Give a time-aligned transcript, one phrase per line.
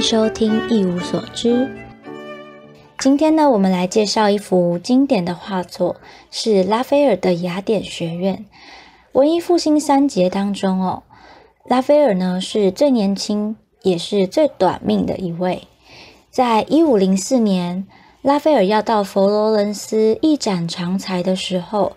[0.00, 1.66] 收听《一无所知》。
[2.98, 5.96] 今天呢，我们来介绍一幅经典的画作，
[6.30, 8.36] 是拉斐尔的《雅典学院》。
[9.12, 11.02] 文艺复兴三杰当中哦，
[11.66, 15.68] 拉斐尔呢是最年轻也是最短命的一位。
[16.30, 17.86] 在一五零四年，
[18.22, 21.92] 拉斐尔要到佛罗伦斯一展长才的时候。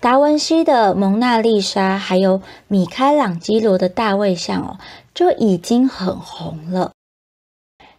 [0.00, 4.78] 达文西的《蒙娜丽莎》，还有米开朗基罗的大卫像哦，
[5.12, 6.92] 就已经很红了。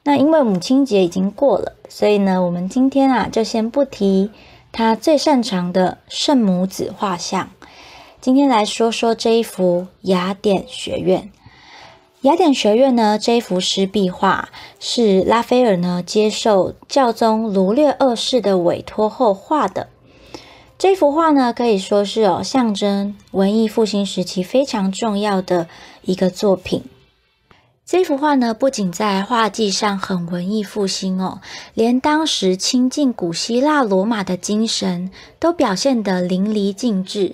[0.10, 4.32] 那因为母亲节已经过了，所以呢，我们今天啊就先不提
[4.72, 7.52] 他最擅长的圣母子画像。
[8.20, 11.30] 今天来说说这一幅雅典学院。
[12.22, 19.90] 雅典学院呢，这一幅湿壁画是拉斐尔呢接受教宗卢略二世的委托后画的。
[20.80, 25.68] 这幅画呢，可以说是哦，象征文艺复兴时期非常重要的
[26.02, 26.82] 一个作品。
[27.92, 31.42] 这幅画呢，不仅在画技上很文艺复兴哦，
[31.74, 35.10] 连当时亲近古希腊罗马的精神
[35.40, 37.34] 都表现得淋漓尽致。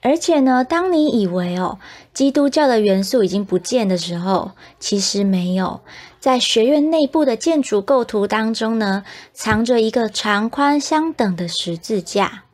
[0.00, 1.80] 而且呢，当你以为哦，
[2.14, 5.80] 基督教的元素已经不见的时候，其实没有，
[6.20, 12.44] 在学院内部的建筑构图当中呢，藏着一个长宽相等的十字架。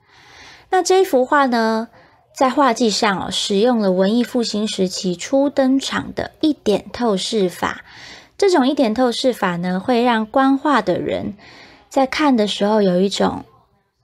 [0.71, 1.89] 那这幅画呢，
[2.35, 7.85] 在画技上哦，使用了文艺复兴时期初登场的一点透视法。
[8.37, 11.35] 这种一点透视法呢，会让观画的人
[11.89, 13.45] 在看的时候有一种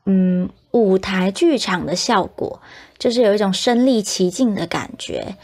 [0.06, 2.60] 嗯舞台剧场的效果，
[2.96, 5.34] 就是有一种身临其境的感觉。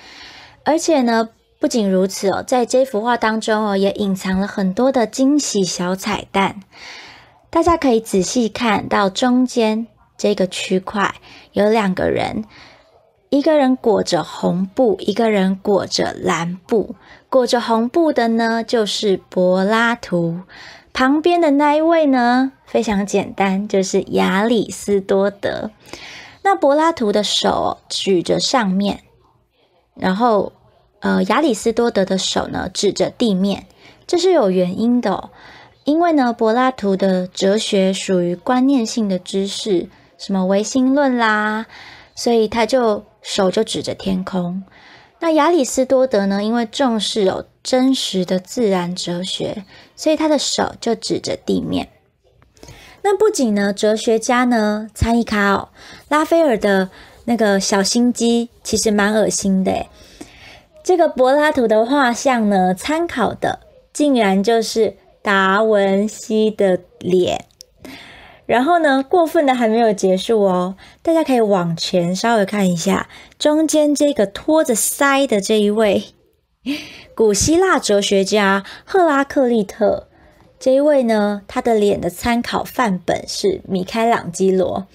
[0.63, 1.29] 而且呢，
[1.59, 6.61] 不仅如此哦，在这幅画当中哦，也隐藏了很多的惊喜小彩蛋。
[7.51, 9.89] 大家可以仔细看到中间。
[10.19, 11.17] 这个区块
[11.53, 12.47] 有两个人，
[13.37, 16.95] 一个人裹着红布，一个人裹着蓝布。
[17.29, 20.41] 裹着红布的呢，就是柏拉图；
[20.95, 25.71] 旁边的那一位呢，非常简单，就是亚里斯多德。
[26.43, 29.01] 那柏拉图的手举着上面，
[29.95, 30.55] 然后
[31.01, 33.67] 呃，亚里斯多德的手呢指着地面，
[34.07, 35.29] 这是有原因的，
[35.85, 39.91] 因为呢，柏拉图的哲学属于观念性的知识。
[40.17, 41.67] 什么唯心论啦，
[42.15, 44.63] 所以他就手就指着天空。
[45.19, 46.45] 那亚里士多德呢？
[46.45, 49.65] 因为重视有真实的自然哲学，
[49.97, 51.89] 所以他的手就指着地面。
[53.03, 55.71] 那不仅呢，哲学家呢参与卡哦，
[56.09, 56.91] 拉斐尔的
[57.25, 59.87] 那个小心机其实蛮恶心的。
[60.85, 63.61] 这个柏拉图的画像呢，参考的
[63.93, 67.47] 竟然就是达文西的脸。
[68.47, 73.09] 然后呢，过分的还没有结束哦，大家可以往前稍微看一下，
[73.39, 76.05] 中间这个托着腮的这一位
[77.15, 80.07] 古希腊哲学家赫拉克利特，
[80.61, 84.87] 这一位呢，他的脸的参考范本是米开朗基罗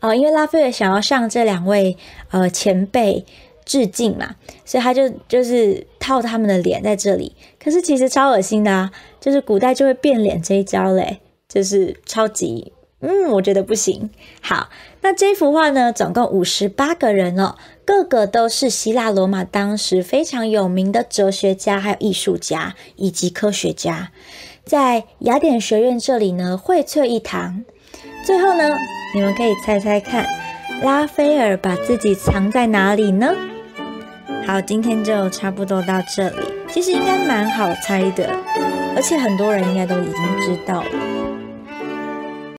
[0.00, 1.98] 哦，因为拉斐尔想要向这两位
[2.30, 3.26] 呃前辈
[3.66, 12.72] 致敬嘛，所以他就就是套他们的脸在这里，可是其实超恶心的啊，就是古代就会变脸这一招嘞，就是超级。
[13.06, 14.08] 嗯，我觉得不行。
[14.40, 14.70] 好，
[15.02, 24.10] 那这幅画呢，总共五十八个人哦，个个都是希腊罗马当时非常有名的哲学家、还有艺术家以及科学家，
[24.64, 27.62] 在雅典学院这里呢荟萃一堂。
[28.24, 28.74] 最后呢，
[29.14, 30.26] 你们可以猜猜看，
[30.82, 33.34] 拉斐尔把自己藏在哪里呢？
[34.46, 36.36] 好，今天就差不多到这里。
[36.70, 38.30] 其实应该蛮好猜的，
[38.96, 40.88] 而且很多人应该都已经知道了。